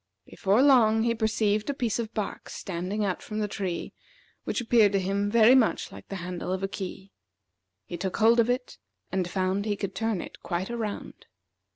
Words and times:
Before 0.25 0.63
long 0.63 1.03
he 1.03 1.13
perceived 1.13 1.69
a 1.69 1.75
piece 1.75 1.99
of 1.99 2.11
bark 2.15 2.49
standing 2.49 3.05
out 3.05 3.21
from 3.21 3.37
the 3.37 3.47
tree, 3.47 3.93
which 4.45 4.59
appeared 4.59 4.93
to 4.93 4.99
him 4.99 5.29
very 5.29 5.53
much 5.53 5.91
like 5.91 6.07
the 6.07 6.15
handle 6.25 6.51
of 6.51 6.63
a 6.63 6.67
key. 6.67 7.11
He 7.85 7.97
took 7.97 8.17
hold 8.17 8.39
of 8.39 8.49
it, 8.49 8.79
and 9.11 9.29
found 9.29 9.65
he 9.65 9.75
could 9.75 9.93
turn 9.93 10.19
it 10.19 10.41
quite 10.41 10.71
around. 10.71 11.27